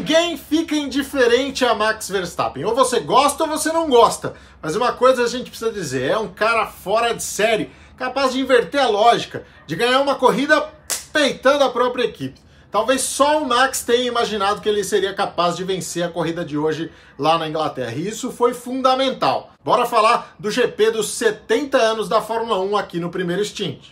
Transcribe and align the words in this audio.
Ninguém 0.00 0.34
fica 0.38 0.74
indiferente 0.74 1.62
a 1.62 1.74
Max 1.74 2.08
Verstappen. 2.08 2.64
Ou 2.64 2.74
você 2.74 3.00
gosta 3.00 3.44
ou 3.44 3.50
você 3.50 3.70
não 3.70 3.86
gosta. 3.86 4.32
Mas 4.62 4.74
uma 4.74 4.94
coisa 4.94 5.22
a 5.22 5.28
gente 5.28 5.50
precisa 5.50 5.70
dizer: 5.70 6.10
é 6.12 6.16
um 6.16 6.28
cara 6.28 6.66
fora 6.68 7.12
de 7.12 7.22
série, 7.22 7.70
capaz 7.98 8.32
de 8.32 8.40
inverter 8.40 8.80
a 8.80 8.88
lógica, 8.88 9.44
de 9.66 9.76
ganhar 9.76 10.00
uma 10.00 10.14
corrida 10.14 10.70
peitando 11.12 11.64
a 11.64 11.68
própria 11.68 12.04
equipe. 12.04 12.40
Talvez 12.70 13.02
só 13.02 13.42
o 13.42 13.46
Max 13.46 13.84
tenha 13.84 14.08
imaginado 14.08 14.62
que 14.62 14.70
ele 14.70 14.82
seria 14.82 15.12
capaz 15.12 15.54
de 15.54 15.64
vencer 15.64 16.02
a 16.02 16.08
corrida 16.08 16.46
de 16.46 16.56
hoje 16.56 16.90
lá 17.18 17.36
na 17.36 17.46
Inglaterra. 17.46 17.92
E 17.92 18.08
isso 18.08 18.32
foi 18.32 18.54
fundamental. 18.54 19.52
Bora 19.62 19.84
falar 19.84 20.34
do 20.38 20.50
GP 20.50 20.92
dos 20.92 21.10
70 21.10 21.76
anos 21.76 22.08
da 22.08 22.22
Fórmula 22.22 22.58
1 22.58 22.74
aqui 22.74 22.98
no 22.98 23.10
primeiro 23.10 23.44
stint. 23.44 23.90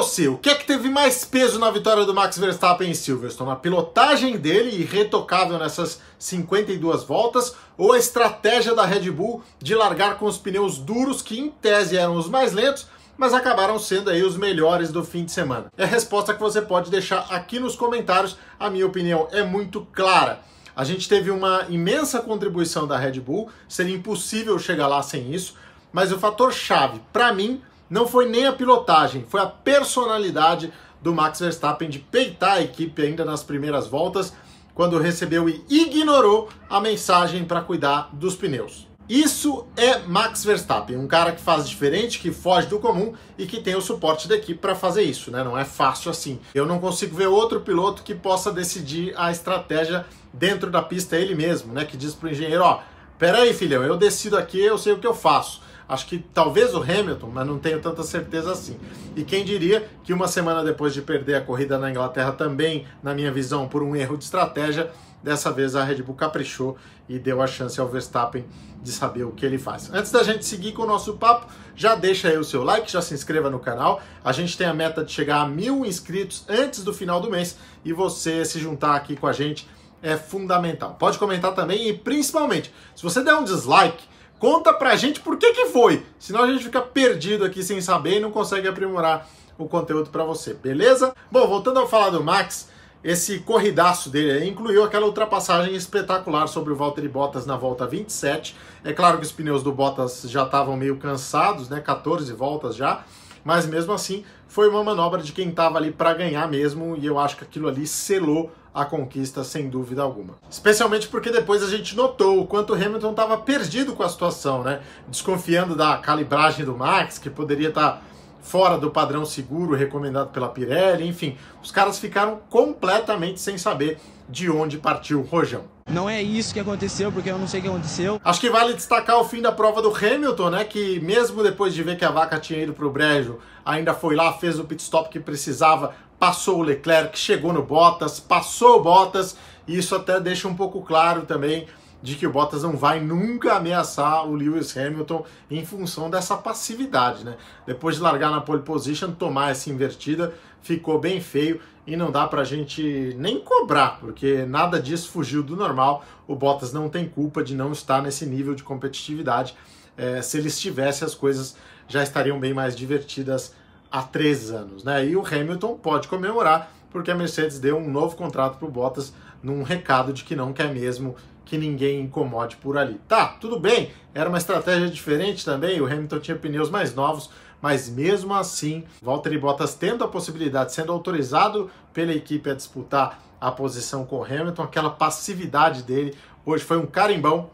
Você, 0.00 0.28
o 0.28 0.38
que 0.38 0.48
é 0.48 0.54
que 0.54 0.64
teve 0.64 0.88
mais 0.88 1.26
peso 1.26 1.58
na 1.58 1.70
vitória 1.70 2.06
do 2.06 2.14
Max 2.14 2.38
Verstappen 2.38 2.90
em 2.90 2.94
Silverstone? 2.94 3.50
A 3.50 3.56
pilotagem 3.56 4.38
dele, 4.38 4.80
irretocável 4.80 5.58
nessas 5.58 6.00
52 6.18 7.04
voltas, 7.04 7.54
ou 7.76 7.92
a 7.92 7.98
estratégia 7.98 8.74
da 8.74 8.86
Red 8.86 9.10
Bull 9.10 9.42
de 9.58 9.74
largar 9.74 10.16
com 10.16 10.24
os 10.24 10.38
pneus 10.38 10.78
duros, 10.78 11.20
que 11.20 11.38
em 11.38 11.50
tese 11.50 11.98
eram 11.98 12.16
os 12.16 12.30
mais 12.30 12.54
lentos, 12.54 12.86
mas 13.14 13.34
acabaram 13.34 13.78
sendo 13.78 14.08
aí 14.08 14.22
os 14.22 14.38
melhores 14.38 14.90
do 14.90 15.04
fim 15.04 15.22
de 15.22 15.32
semana? 15.32 15.66
É 15.76 15.84
a 15.84 15.86
resposta 15.86 16.32
que 16.32 16.40
você 16.40 16.62
pode 16.62 16.90
deixar 16.90 17.26
aqui 17.28 17.60
nos 17.60 17.76
comentários. 17.76 18.38
A 18.58 18.70
minha 18.70 18.86
opinião 18.86 19.28
é 19.32 19.42
muito 19.42 19.86
clara. 19.92 20.40
A 20.74 20.82
gente 20.82 21.10
teve 21.10 21.30
uma 21.30 21.66
imensa 21.68 22.22
contribuição 22.22 22.86
da 22.86 22.96
Red 22.96 23.20
Bull, 23.20 23.50
seria 23.68 23.94
impossível 23.94 24.58
chegar 24.58 24.86
lá 24.86 25.02
sem 25.02 25.34
isso, 25.34 25.56
mas 25.92 26.10
o 26.10 26.18
fator 26.18 26.54
chave, 26.54 27.02
para 27.12 27.34
mim, 27.34 27.60
não 27.90 28.06
foi 28.06 28.28
nem 28.28 28.46
a 28.46 28.52
pilotagem, 28.52 29.26
foi 29.28 29.40
a 29.40 29.46
personalidade 29.46 30.72
do 31.02 31.12
Max 31.12 31.40
Verstappen 31.40 31.90
de 31.90 31.98
peitar 31.98 32.58
a 32.58 32.62
equipe 32.62 33.02
ainda 33.02 33.24
nas 33.24 33.42
primeiras 33.42 33.88
voltas, 33.88 34.32
quando 34.74 34.98
recebeu 34.98 35.48
e 35.48 35.64
ignorou 35.68 36.48
a 36.68 36.80
mensagem 36.80 37.44
para 37.44 37.60
cuidar 37.60 38.08
dos 38.12 38.36
pneus. 38.36 38.88
Isso 39.08 39.66
é 39.76 39.98
Max 39.98 40.44
Verstappen, 40.44 40.96
um 40.96 41.08
cara 41.08 41.32
que 41.32 41.40
faz 41.40 41.68
diferente, 41.68 42.20
que 42.20 42.30
foge 42.30 42.68
do 42.68 42.78
comum 42.78 43.12
e 43.36 43.44
que 43.44 43.60
tem 43.60 43.74
o 43.74 43.80
suporte 43.80 44.28
da 44.28 44.36
equipe 44.36 44.60
para 44.60 44.76
fazer 44.76 45.02
isso, 45.02 45.32
né? 45.32 45.42
Não 45.42 45.58
é 45.58 45.64
fácil 45.64 46.12
assim. 46.12 46.38
Eu 46.54 46.64
não 46.64 46.78
consigo 46.78 47.16
ver 47.16 47.26
outro 47.26 47.60
piloto 47.60 48.04
que 48.04 48.14
possa 48.14 48.52
decidir 48.52 49.12
a 49.16 49.32
estratégia 49.32 50.06
dentro 50.32 50.70
da 50.70 50.80
pista 50.80 51.16
ele 51.16 51.34
mesmo, 51.34 51.72
né? 51.72 51.84
Que 51.84 51.96
diz 51.96 52.14
pro 52.14 52.30
engenheiro, 52.30 52.62
ó, 52.62 52.82
peraí, 53.18 53.52
filhão, 53.52 53.82
eu 53.82 53.96
decido 53.96 54.36
aqui, 54.36 54.60
eu 54.60 54.78
sei 54.78 54.92
o 54.92 54.98
que 55.00 55.06
eu 55.08 55.14
faço. 55.14 55.60
Acho 55.90 56.06
que 56.06 56.20
talvez 56.32 56.72
o 56.72 56.80
Hamilton, 56.80 57.30
mas 57.34 57.44
não 57.44 57.58
tenho 57.58 57.80
tanta 57.80 58.04
certeza 58.04 58.52
assim. 58.52 58.78
E 59.16 59.24
quem 59.24 59.44
diria 59.44 59.90
que 60.04 60.12
uma 60.12 60.28
semana 60.28 60.62
depois 60.62 60.94
de 60.94 61.02
perder 61.02 61.34
a 61.34 61.40
corrida 61.40 61.76
na 61.78 61.90
Inglaterra, 61.90 62.30
também, 62.30 62.86
na 63.02 63.12
minha 63.12 63.32
visão, 63.32 63.66
por 63.66 63.82
um 63.82 63.96
erro 63.96 64.16
de 64.16 64.22
estratégia, 64.22 64.88
dessa 65.20 65.50
vez 65.50 65.74
a 65.74 65.82
Red 65.82 66.02
Bull 66.02 66.14
caprichou 66.14 66.76
e 67.08 67.18
deu 67.18 67.42
a 67.42 67.46
chance 67.48 67.80
ao 67.80 67.88
Verstappen 67.88 68.44
de 68.80 68.92
saber 68.92 69.24
o 69.24 69.32
que 69.32 69.44
ele 69.44 69.58
faz. 69.58 69.92
Antes 69.92 70.12
da 70.12 70.22
gente 70.22 70.44
seguir 70.44 70.70
com 70.70 70.82
o 70.82 70.86
nosso 70.86 71.14
papo, 71.14 71.52
já 71.74 71.96
deixa 71.96 72.28
aí 72.28 72.38
o 72.38 72.44
seu 72.44 72.62
like, 72.62 72.90
já 72.90 73.02
se 73.02 73.12
inscreva 73.12 73.50
no 73.50 73.58
canal. 73.58 74.00
A 74.24 74.30
gente 74.30 74.56
tem 74.56 74.68
a 74.68 74.72
meta 74.72 75.04
de 75.04 75.10
chegar 75.10 75.40
a 75.40 75.48
mil 75.48 75.84
inscritos 75.84 76.44
antes 76.48 76.84
do 76.84 76.94
final 76.94 77.20
do 77.20 77.28
mês 77.28 77.58
e 77.84 77.92
você 77.92 78.44
se 78.44 78.60
juntar 78.60 78.94
aqui 78.94 79.16
com 79.16 79.26
a 79.26 79.32
gente 79.32 79.68
é 80.02 80.16
fundamental. 80.16 80.94
Pode 80.94 81.18
comentar 81.18 81.52
também 81.52 81.88
e 81.88 81.92
principalmente, 81.92 82.72
se 82.94 83.02
você 83.02 83.22
der 83.22 83.34
um 83.34 83.44
dislike, 83.44 84.04
Conta 84.40 84.72
pra 84.72 84.96
gente 84.96 85.20
por 85.20 85.36
que 85.36 85.52
que 85.52 85.66
foi, 85.66 86.02
senão 86.18 86.44
a 86.44 86.46
gente 86.50 86.64
fica 86.64 86.80
perdido 86.80 87.44
aqui 87.44 87.62
sem 87.62 87.78
saber 87.82 88.16
e 88.16 88.20
não 88.20 88.30
consegue 88.30 88.66
aprimorar 88.66 89.28
o 89.58 89.68
conteúdo 89.68 90.08
para 90.08 90.24
você, 90.24 90.54
beleza? 90.54 91.14
Bom, 91.30 91.46
voltando 91.46 91.78
a 91.78 91.86
falar 91.86 92.08
do 92.08 92.24
Max, 92.24 92.70
esse 93.04 93.40
corridaço 93.40 94.08
dele 94.08 94.48
incluiu 94.48 94.82
aquela 94.82 95.04
ultrapassagem 95.04 95.74
espetacular 95.74 96.46
sobre 96.46 96.72
o 96.72 96.76
Valtteri 96.76 97.06
Bottas 97.06 97.44
na 97.44 97.54
volta 97.54 97.86
27. 97.86 98.56
É 98.82 98.94
claro 98.94 99.18
que 99.18 99.24
os 99.24 99.30
pneus 99.30 99.62
do 99.62 99.72
Bottas 99.72 100.22
já 100.22 100.44
estavam 100.44 100.74
meio 100.74 100.96
cansados, 100.96 101.68
né? 101.68 101.78
14 101.78 102.32
voltas 102.32 102.74
já, 102.74 103.04
mas 103.44 103.66
mesmo 103.66 103.92
assim 103.92 104.24
foi 104.48 104.68
uma 104.68 104.82
manobra 104.82 105.22
de 105.22 105.32
quem 105.32 105.48
estava 105.48 105.78
ali 105.78 105.90
para 105.90 106.14
ganhar 106.14 106.48
mesmo 106.48 106.96
e 106.96 107.06
eu 107.06 107.18
acho 107.18 107.36
que 107.36 107.44
aquilo 107.44 107.68
ali 107.68 107.86
selou 107.86 108.50
a 108.74 108.84
conquista 108.84 109.42
sem 109.42 109.68
dúvida 109.68 110.02
alguma. 110.02 110.38
Especialmente 110.48 111.08
porque 111.08 111.30
depois 111.30 111.62
a 111.62 111.68
gente 111.68 111.96
notou 111.96 112.40
o 112.40 112.46
quanto 112.46 112.74
Hamilton 112.74 113.10
estava 113.10 113.36
perdido 113.38 113.94
com 113.94 114.02
a 114.02 114.08
situação, 114.08 114.62
né? 114.62 114.80
Desconfiando 115.08 115.74
da 115.74 115.96
calibragem 115.98 116.64
do 116.64 116.76
Max, 116.76 117.18
que 117.18 117.28
poderia 117.28 117.68
estar 117.68 117.92
tá 117.92 118.02
fora 118.40 118.78
do 118.78 118.90
padrão 118.90 119.24
seguro 119.24 119.74
recomendado 119.74 120.30
pela 120.30 120.48
Pirelli, 120.48 121.06
enfim, 121.06 121.36
os 121.62 121.70
caras 121.70 121.98
ficaram 121.98 122.40
completamente 122.48 123.40
sem 123.40 123.58
saber 123.58 123.98
de 124.28 124.50
onde 124.50 124.78
partiu 124.78 125.20
o 125.20 125.24
rojão. 125.24 125.64
Não 125.92 126.08
é 126.08 126.22
isso 126.22 126.54
que 126.54 126.60
aconteceu, 126.60 127.10
porque 127.10 127.28
eu 127.28 127.36
não 127.36 127.48
sei 127.48 127.58
o 127.58 127.62
que 127.64 127.68
aconteceu. 127.68 128.20
Acho 128.24 128.40
que 128.40 128.48
vale 128.48 128.74
destacar 128.74 129.18
o 129.18 129.24
fim 129.24 129.42
da 129.42 129.50
prova 129.50 129.82
do 129.82 129.92
Hamilton, 129.92 130.50
né? 130.50 130.64
Que 130.64 131.00
mesmo 131.00 131.42
depois 131.42 131.74
de 131.74 131.82
ver 131.82 131.98
que 131.98 132.04
a 132.04 132.10
vaca 132.12 132.38
tinha 132.38 132.62
ido 132.62 132.72
para 132.72 132.86
o 132.86 132.90
brejo, 132.90 133.38
ainda 133.64 133.92
foi 133.92 134.14
lá, 134.14 134.32
fez 134.32 134.58
o 134.60 134.64
pit 134.64 134.80
stop 134.80 135.08
que 135.10 135.18
precisava, 135.18 135.92
passou 136.16 136.58
o 136.58 136.62
Leclerc, 136.62 137.18
chegou 137.18 137.52
no 137.52 137.62
Bottas, 137.62 138.20
passou 138.20 138.78
o 138.78 138.82
Bottas, 138.82 139.36
e 139.66 139.76
isso 139.76 139.96
até 139.96 140.20
deixa 140.20 140.46
um 140.46 140.54
pouco 140.54 140.80
claro 140.80 141.22
também 141.22 141.66
de 142.02 142.14
que 142.14 142.26
o 142.26 142.30
Bottas 142.30 142.62
não 142.62 142.76
vai 142.76 143.00
nunca 143.00 143.54
ameaçar 143.54 144.26
o 144.26 144.34
Lewis 144.34 144.76
Hamilton 144.76 145.24
em 145.50 145.64
função 145.64 146.08
dessa 146.08 146.36
passividade, 146.36 147.24
né? 147.24 147.36
Depois 147.66 147.96
de 147.96 148.02
largar 148.02 148.30
na 148.30 148.40
pole 148.40 148.62
position, 148.62 149.12
tomar 149.12 149.50
essa 149.50 149.70
invertida 149.70 150.34
ficou 150.62 150.98
bem 150.98 151.20
feio 151.20 151.60
e 151.86 151.96
não 151.96 152.10
dá 152.10 152.26
pra 152.26 152.44
gente 152.44 153.14
nem 153.18 153.40
cobrar, 153.40 153.98
porque 154.00 154.44
nada 154.44 154.80
disso 154.80 155.10
fugiu 155.10 155.42
do 155.42 155.56
normal. 155.56 156.04
O 156.26 156.34
Bottas 156.34 156.72
não 156.72 156.88
tem 156.88 157.08
culpa 157.08 157.42
de 157.42 157.54
não 157.54 157.72
estar 157.72 158.02
nesse 158.02 158.24
nível 158.26 158.54
de 158.54 158.62
competitividade. 158.62 159.54
É, 159.96 160.22
se 160.22 160.38
ele 160.38 160.48
estivesse, 160.48 161.04
as 161.04 161.14
coisas 161.14 161.56
já 161.88 162.02
estariam 162.02 162.38
bem 162.38 162.54
mais 162.54 162.76
divertidas 162.76 163.54
há 163.90 164.02
três 164.02 164.50
anos, 164.50 164.84
né? 164.84 165.04
E 165.04 165.16
o 165.16 165.26
Hamilton 165.26 165.76
pode 165.76 166.08
comemorar 166.08 166.72
porque 166.90 167.10
a 167.10 167.14
Mercedes 167.14 167.58
deu 167.58 167.76
um 167.76 167.90
novo 167.90 168.16
contrato 168.16 168.58
para 168.58 168.68
o 168.68 168.70
Bottas 168.70 169.12
num 169.42 169.62
recado 169.62 170.12
de 170.12 170.24
que 170.24 170.36
não 170.36 170.52
quer 170.52 170.72
mesmo 170.72 171.16
que 171.50 171.58
ninguém 171.58 172.00
incomode 172.02 172.54
por 172.58 172.78
ali. 172.78 173.00
Tá, 173.08 173.26
tudo 173.26 173.58
bem, 173.58 173.90
era 174.14 174.28
uma 174.28 174.38
estratégia 174.38 174.88
diferente 174.88 175.44
também, 175.44 175.80
o 175.80 175.84
Hamilton 175.84 176.20
tinha 176.20 176.36
pneus 176.36 176.70
mais 176.70 176.94
novos, 176.94 177.28
mas 177.60 177.88
mesmo 177.88 178.32
assim, 178.34 178.84
Valtteri 179.02 179.36
Bottas 179.36 179.74
tendo 179.74 180.04
a 180.04 180.08
possibilidade, 180.08 180.72
sendo 180.72 180.92
autorizado 180.92 181.68
pela 181.92 182.14
equipe 182.14 182.48
a 182.48 182.54
disputar 182.54 183.20
a 183.40 183.50
posição 183.50 184.06
com 184.06 184.22
Hamilton, 184.22 184.62
aquela 184.62 184.90
passividade 184.90 185.82
dele 185.82 186.14
hoje 186.46 186.62
foi 186.62 186.78
um 186.78 186.86
carimbão 186.86 187.50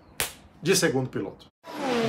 de 0.62 0.76
segundo 0.76 1.08
piloto. 1.08 1.46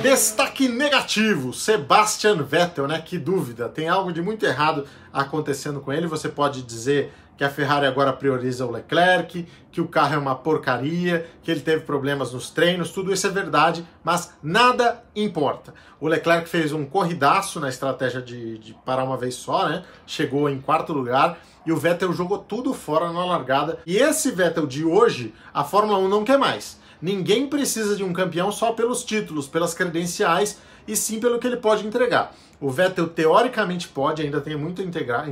Destaque 0.02 0.68
negativo, 0.68 1.54
Sebastian 1.54 2.42
Vettel, 2.42 2.86
né? 2.86 3.00
Que 3.00 3.18
dúvida, 3.18 3.68
tem 3.68 3.88
algo 3.88 4.12
de 4.12 4.20
muito 4.20 4.44
errado 4.44 4.86
acontecendo 5.12 5.80
com 5.80 5.92
ele. 5.92 6.06
Você 6.06 6.28
pode 6.28 6.62
dizer 6.62 7.12
que 7.38 7.44
a 7.44 7.48
Ferrari 7.48 7.86
agora 7.86 8.12
prioriza 8.12 8.66
o 8.66 8.70
Leclerc, 8.70 9.46
que 9.70 9.80
o 9.80 9.86
carro 9.86 10.14
é 10.14 10.18
uma 10.18 10.34
porcaria, 10.34 11.24
que 11.40 11.48
ele 11.48 11.60
teve 11.60 11.84
problemas 11.84 12.32
nos 12.32 12.50
treinos, 12.50 12.90
tudo 12.90 13.12
isso 13.12 13.28
é 13.28 13.30
verdade, 13.30 13.86
mas 14.02 14.34
nada 14.42 15.04
importa. 15.14 15.72
O 16.00 16.08
Leclerc 16.08 16.48
fez 16.48 16.72
um 16.72 16.84
corridaço 16.84 17.60
na 17.60 17.68
estratégia 17.68 18.20
de, 18.20 18.58
de 18.58 18.74
parar 18.84 19.04
uma 19.04 19.16
vez 19.16 19.36
só, 19.36 19.68
né? 19.68 19.84
Chegou 20.04 20.50
em 20.50 20.60
quarto 20.60 20.92
lugar 20.92 21.38
e 21.64 21.70
o 21.70 21.76
Vettel 21.76 22.12
jogou 22.12 22.38
tudo 22.38 22.74
fora 22.74 23.12
na 23.12 23.24
largada. 23.24 23.78
E 23.86 23.98
esse 23.98 24.32
Vettel 24.32 24.66
de 24.66 24.84
hoje, 24.84 25.32
a 25.54 25.62
Fórmula 25.62 25.98
1 26.00 26.08
não 26.08 26.24
quer 26.24 26.38
mais. 26.38 26.80
Ninguém 27.00 27.46
precisa 27.46 27.94
de 27.94 28.02
um 28.02 28.12
campeão 28.12 28.50
só 28.50 28.72
pelos 28.72 29.04
títulos, 29.04 29.46
pelas 29.46 29.74
credenciais 29.74 30.58
e 30.88 30.96
sim 30.96 31.20
pelo 31.20 31.38
que 31.38 31.46
ele 31.46 31.58
pode 31.58 31.86
entregar. 31.86 32.34
O 32.60 32.68
Vettel 32.68 33.06
teoricamente 33.08 33.86
pode, 33.86 34.22
ainda 34.22 34.40
tem 34.40 34.56
muito 34.56 34.82
a 34.82 34.84
integrar, 34.84 35.28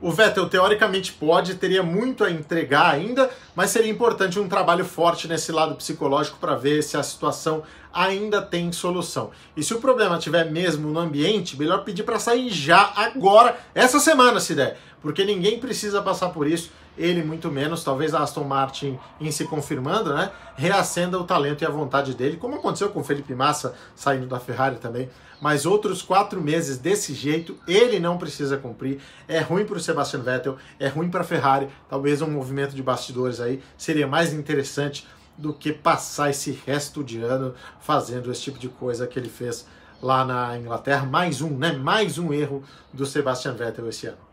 o 0.00 0.10
Vettel 0.10 0.48
teoricamente 0.48 1.12
pode, 1.12 1.54
teria 1.54 1.82
muito 1.82 2.22
a 2.22 2.30
entregar 2.30 2.94
ainda, 2.94 3.30
mas 3.54 3.70
seria 3.70 3.90
importante 3.90 4.38
um 4.38 4.48
trabalho 4.48 4.84
forte 4.84 5.26
nesse 5.26 5.50
lado 5.50 5.74
psicológico 5.74 6.38
para 6.38 6.54
ver 6.54 6.82
se 6.82 6.96
a 6.96 7.02
situação 7.02 7.62
ainda 7.92 8.42
tem 8.42 8.70
solução. 8.72 9.30
E 9.56 9.62
se 9.62 9.72
o 9.72 9.80
problema 9.80 10.18
estiver 10.18 10.50
mesmo 10.50 10.90
no 10.90 11.00
ambiente, 11.00 11.58
melhor 11.58 11.82
pedir 11.82 12.02
para 12.02 12.18
sair 12.18 12.50
já, 12.50 12.92
agora, 12.94 13.58
essa 13.74 13.98
semana, 13.98 14.38
se 14.38 14.54
der, 14.54 14.78
porque 15.00 15.24
ninguém 15.24 15.58
precisa 15.58 16.02
passar 16.02 16.28
por 16.28 16.46
isso 16.46 16.70
ele 16.96 17.22
muito 17.22 17.50
menos, 17.50 17.84
talvez 17.84 18.14
a 18.14 18.22
Aston 18.22 18.44
Martin 18.44 18.98
em 19.20 19.30
se 19.30 19.44
confirmando, 19.44 20.14
né, 20.14 20.30
reacenda 20.56 21.18
o 21.18 21.24
talento 21.24 21.62
e 21.62 21.66
a 21.66 21.70
vontade 21.70 22.14
dele, 22.14 22.36
como 22.36 22.56
aconteceu 22.56 22.88
com 22.88 23.00
o 23.00 23.04
Felipe 23.04 23.34
Massa 23.34 23.74
saindo 23.94 24.26
da 24.26 24.40
Ferrari 24.40 24.76
também, 24.76 25.08
mas 25.40 25.66
outros 25.66 26.02
quatro 26.02 26.40
meses 26.40 26.78
desse 26.78 27.12
jeito 27.12 27.58
ele 27.68 27.98
não 27.98 28.16
precisa 28.16 28.56
cumprir, 28.56 29.00
é 29.28 29.40
ruim 29.40 29.64
para 29.64 29.76
o 29.76 29.80
Sebastian 29.80 30.20
Vettel, 30.20 30.56
é 30.78 30.88
ruim 30.88 31.10
para 31.10 31.20
a 31.20 31.24
Ferrari, 31.24 31.68
talvez 31.88 32.22
um 32.22 32.30
movimento 32.30 32.74
de 32.74 32.82
bastidores 32.82 33.40
aí 33.40 33.62
seria 33.76 34.06
mais 34.06 34.32
interessante 34.32 35.06
do 35.36 35.52
que 35.52 35.72
passar 35.72 36.30
esse 36.30 36.58
resto 36.66 37.04
de 37.04 37.20
ano 37.20 37.54
fazendo 37.80 38.30
esse 38.30 38.42
tipo 38.42 38.58
de 38.58 38.68
coisa 38.68 39.06
que 39.06 39.18
ele 39.18 39.28
fez 39.28 39.66
lá 40.02 40.24
na 40.24 40.56
Inglaterra, 40.56 41.04
mais 41.04 41.40
um, 41.40 41.50
né, 41.50 41.72
mais 41.72 42.18
um 42.18 42.32
erro 42.32 42.62
do 42.92 43.04
Sebastian 43.04 43.52
Vettel 43.52 43.88
esse 43.88 44.06
ano. 44.06 44.25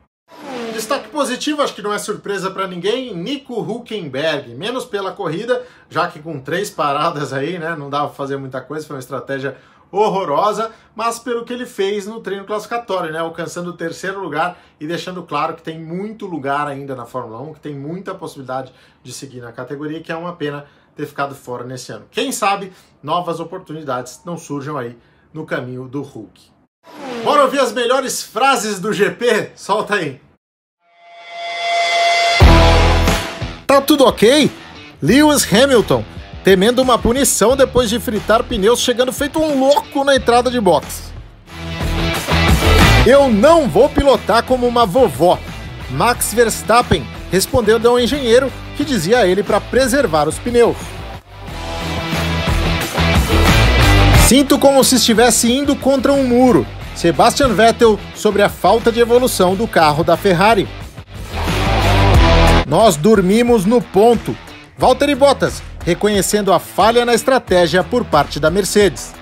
Destaque 0.73 1.09
positivo, 1.09 1.61
acho 1.61 1.75
que 1.75 1.81
não 1.81 1.93
é 1.93 1.99
surpresa 1.99 2.49
para 2.49 2.67
ninguém, 2.67 3.15
Nico 3.15 3.61
Huckenberg, 3.61 4.55
menos 4.55 4.83
pela 4.83 5.11
corrida, 5.11 5.63
já 5.89 6.07
que 6.07 6.19
com 6.19 6.39
três 6.39 6.69
paradas 6.69 7.31
aí, 7.31 7.59
né, 7.59 7.75
não 7.75 7.89
dava 7.89 8.07
pra 8.07 8.15
fazer 8.15 8.37
muita 8.37 8.59
coisa, 8.59 8.85
foi 8.85 8.95
uma 8.95 8.99
estratégia 8.99 9.55
horrorosa, 9.91 10.71
mas 10.95 11.19
pelo 11.19 11.45
que 11.45 11.53
ele 11.53 11.67
fez 11.67 12.07
no 12.07 12.19
treino 12.19 12.45
classificatório, 12.45 13.13
né, 13.13 13.19
alcançando 13.19 13.69
o 13.69 13.73
terceiro 13.73 14.19
lugar 14.19 14.57
e 14.79 14.87
deixando 14.87 15.21
claro 15.21 15.53
que 15.53 15.61
tem 15.61 15.79
muito 15.79 16.25
lugar 16.25 16.67
ainda 16.67 16.95
na 16.95 17.05
Fórmula 17.05 17.39
1, 17.41 17.53
que 17.53 17.59
tem 17.59 17.75
muita 17.75 18.15
possibilidade 18.15 18.73
de 19.03 19.13
seguir 19.13 19.41
na 19.41 19.51
categoria, 19.51 20.01
que 20.01 20.11
é 20.11 20.15
uma 20.15 20.35
pena 20.35 20.65
ter 20.95 21.05
ficado 21.05 21.35
fora 21.35 21.63
nesse 21.63 21.91
ano. 21.91 22.05
Quem 22.09 22.31
sabe 22.31 22.73
novas 23.01 23.39
oportunidades 23.39 24.21
não 24.25 24.37
surjam 24.37 24.77
aí 24.77 24.97
no 25.31 25.45
caminho 25.45 25.87
do 25.87 26.01
Hulk. 26.01 26.51
Bora 27.23 27.43
ouvir 27.43 27.59
as 27.59 27.71
melhores 27.71 28.23
frases 28.23 28.79
do 28.79 28.91
GP? 28.91 29.51
Solta 29.55 29.95
aí. 29.95 30.19
Tá 33.73 33.81
tudo 33.81 34.05
ok? 34.05 34.51
Lewis 35.01 35.51
Hamilton 35.51 36.05
temendo 36.43 36.79
uma 36.79 36.95
punição 36.99 37.57
depois 37.57 37.89
de 37.89 37.99
fritar 37.99 38.43
pneus, 38.43 38.79
chegando 38.79 39.11
feito 39.11 39.39
um 39.39 39.59
louco 39.59 40.03
na 40.03 40.15
entrada 40.15 40.51
de 40.51 40.61
box. 40.61 41.11
Eu 43.03 43.29
não 43.29 43.67
vou 43.67 43.89
pilotar 43.89 44.43
como 44.43 44.67
uma 44.67 44.85
vovó. 44.85 45.39
Max 45.89 46.35
Verstappen 46.35 47.03
respondeu 47.31 47.81
a 47.83 47.93
um 47.93 47.97
engenheiro 47.97 48.53
que 48.77 48.85
dizia 48.85 49.17
a 49.17 49.27
ele 49.27 49.41
para 49.41 49.59
preservar 49.59 50.27
os 50.27 50.37
pneus. 50.37 50.77
Sinto 54.27 54.59
como 54.59 54.83
se 54.83 54.97
estivesse 54.97 55.51
indo 55.51 55.75
contra 55.75 56.13
um 56.13 56.23
muro. 56.27 56.63
Sebastian 56.93 57.49
Vettel 57.49 57.99
sobre 58.13 58.43
a 58.43 58.49
falta 58.49 58.91
de 58.91 58.99
evolução 58.99 59.55
do 59.55 59.67
carro 59.67 60.03
da 60.03 60.15
Ferrari. 60.15 60.69
Nós 62.65 62.95
dormimos 62.95 63.65
no 63.65 63.81
ponto. 63.81 64.35
Valtteri 64.77 65.15
Bottas 65.15 65.61
reconhecendo 65.83 66.53
a 66.53 66.59
falha 66.59 67.05
na 67.05 67.13
estratégia 67.13 67.83
por 67.83 68.05
parte 68.05 68.39
da 68.39 68.49
Mercedes. 68.49 69.13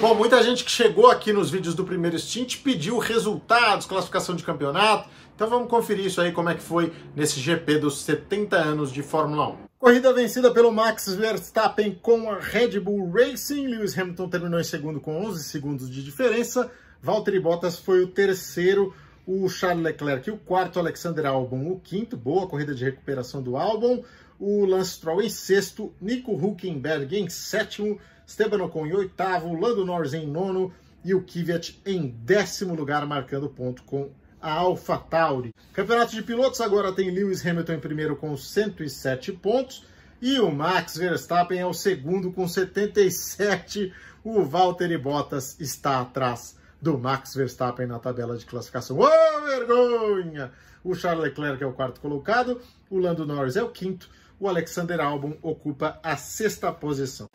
Bom, 0.00 0.14
muita 0.14 0.42
gente 0.42 0.64
que 0.64 0.70
chegou 0.70 1.10
aqui 1.10 1.32
nos 1.32 1.50
vídeos 1.50 1.74
do 1.74 1.84
primeiro 1.84 2.18
stint 2.18 2.58
pediu 2.58 2.98
resultados, 2.98 3.86
classificação 3.86 4.36
de 4.36 4.44
campeonato. 4.44 5.08
Então 5.34 5.48
vamos 5.48 5.70
conferir 5.70 6.04
isso 6.04 6.20
aí, 6.20 6.32
como 6.32 6.50
é 6.50 6.54
que 6.54 6.62
foi 6.62 6.92
nesse 7.16 7.40
GP 7.40 7.78
dos 7.78 8.02
70 8.02 8.54
anos 8.56 8.92
de 8.92 9.02
Fórmula 9.02 9.48
1. 9.48 9.56
Corrida 9.78 10.12
vencida 10.12 10.50
pelo 10.50 10.70
Max 10.70 11.14
Verstappen 11.14 11.98
com 12.02 12.30
a 12.30 12.38
Red 12.38 12.78
Bull 12.80 13.10
Racing. 13.10 13.66
Lewis 13.66 13.98
Hamilton 13.98 14.28
terminou 14.28 14.60
em 14.60 14.64
segundo 14.64 15.00
com 15.00 15.24
11 15.24 15.42
segundos 15.44 15.90
de 15.90 16.04
diferença. 16.04 16.70
Valtteri 17.02 17.40
Bottas 17.40 17.78
foi 17.78 18.02
o 18.02 18.08
terceiro 18.08 18.94
o 19.26 19.48
Charles 19.48 19.82
Leclerc 19.82 20.30
o 20.30 20.36
quarto, 20.36 20.78
Alexander 20.78 21.24
Albon 21.24 21.70
o 21.70 21.80
quinto, 21.80 22.16
boa 22.16 22.46
corrida 22.46 22.74
de 22.74 22.84
recuperação 22.84 23.42
do 23.42 23.56
Albon, 23.56 24.04
o 24.38 24.66
Lance 24.66 24.92
Stroll 24.92 25.22
em 25.22 25.30
sexto, 25.30 25.94
Nico 26.00 26.32
Huckenberg 26.32 27.16
em 27.16 27.28
sétimo, 27.30 27.98
Esteban 28.26 28.62
Ocon 28.64 28.86
em 28.86 28.92
oitavo, 28.92 29.58
Lando 29.58 29.84
Norris 29.84 30.12
em 30.12 30.26
nono 30.26 30.72
e 31.02 31.14
o 31.14 31.22
Kvyat 31.22 31.80
em 31.86 32.08
décimo 32.08 32.74
lugar, 32.74 33.06
marcando 33.06 33.48
ponto 33.48 33.82
com 33.84 34.10
a 34.40 34.52
AlphaTauri. 34.52 35.54
Campeonato 35.72 36.12
de 36.12 36.22
pilotos 36.22 36.60
agora 36.60 36.92
tem 36.92 37.10
Lewis 37.10 37.46
Hamilton 37.46 37.74
em 37.74 37.80
primeiro 37.80 38.16
com 38.16 38.36
107 38.36 39.32
pontos 39.32 39.86
e 40.20 40.38
o 40.38 40.50
Max 40.50 40.96
Verstappen 40.96 41.58
é 41.58 41.66
o 41.66 41.72
segundo 41.72 42.30
com 42.30 42.46
77. 42.46 43.90
O 44.22 44.42
Valtteri 44.42 44.98
Bottas 44.98 45.58
está 45.58 46.00
atrás 46.00 46.59
do 46.80 46.98
Max 46.98 47.34
Verstappen 47.34 47.86
na 47.86 47.98
tabela 47.98 48.36
de 48.36 48.46
classificação. 48.46 48.98
Ô, 48.98 49.04
oh, 49.04 49.44
vergonha! 49.44 50.52
O 50.82 50.94
Charles 50.94 51.22
Leclerc 51.24 51.62
é 51.62 51.66
o 51.66 51.72
quarto 51.72 52.00
colocado, 52.00 52.60
o 52.88 52.98
Lando 52.98 53.26
Norris 53.26 53.56
é 53.56 53.62
o 53.62 53.68
quinto, 53.68 54.08
o 54.38 54.48
Alexander 54.48 54.98
Albon 54.98 55.34
ocupa 55.42 56.00
a 56.02 56.16
sexta 56.16 56.72
posição. 56.72 57.28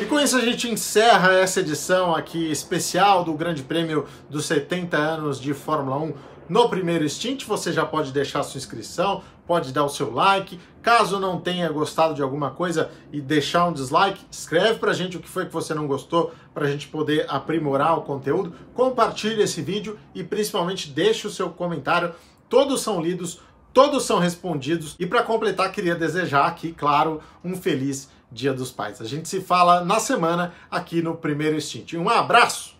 E 0.00 0.06
com 0.06 0.20
isso 0.20 0.36
a 0.36 0.40
gente 0.40 0.70
encerra 0.70 1.32
essa 1.32 1.60
edição 1.60 2.14
aqui 2.14 2.50
especial 2.50 3.24
do 3.24 3.34
Grande 3.34 3.64
Prêmio 3.64 4.06
dos 4.30 4.46
70 4.46 4.96
anos 4.96 5.40
de 5.40 5.52
Fórmula 5.52 5.98
1 5.98 6.14
no 6.48 6.68
primeiro 6.68 7.08
stint. 7.08 7.44
Você 7.44 7.72
já 7.72 7.84
pode 7.84 8.12
deixar 8.12 8.42
sua 8.42 8.58
inscrição, 8.58 9.22
pode 9.46 9.72
dar 9.72 9.84
o 9.84 9.88
seu 9.88 10.12
like. 10.12 10.58
Caso 10.82 11.18
não 11.18 11.40
tenha 11.40 11.68
gostado 11.70 12.14
de 12.14 12.22
alguma 12.22 12.50
coisa 12.50 12.90
e 13.12 13.20
deixar 13.20 13.66
um 13.66 13.72
dislike, 13.72 14.24
escreve 14.30 14.78
pra 14.78 14.92
gente 14.92 15.16
o 15.16 15.20
que 15.20 15.28
foi 15.28 15.46
que 15.46 15.52
você 15.52 15.72
não 15.74 15.86
gostou, 15.86 16.32
pra 16.52 16.68
gente 16.68 16.88
poder 16.88 17.26
aprimorar 17.28 17.98
o 17.98 18.02
conteúdo. 18.02 18.54
Compartilhe 18.74 19.42
esse 19.42 19.62
vídeo 19.62 19.98
e 20.14 20.22
principalmente 20.22 20.90
deixe 20.90 21.26
o 21.26 21.30
seu 21.30 21.50
comentário. 21.50 22.14
Todos 22.48 22.82
são 22.82 23.00
lidos, 23.00 23.40
todos 23.72 24.04
são 24.04 24.18
respondidos. 24.18 24.94
E 24.98 25.06
para 25.06 25.22
completar, 25.22 25.72
queria 25.72 25.94
desejar 25.94 26.46
aqui, 26.46 26.72
claro, 26.72 27.20
um 27.42 27.56
feliz 27.56 28.10
Dia 28.30 28.52
dos 28.52 28.70
Pais. 28.70 29.00
A 29.00 29.04
gente 29.04 29.28
se 29.28 29.40
fala 29.40 29.84
na 29.84 30.00
semana 30.00 30.52
aqui 30.70 31.00
no 31.00 31.14
primeiro 31.14 31.60
stint. 31.60 31.94
Um 31.94 32.08
abraço! 32.08 32.73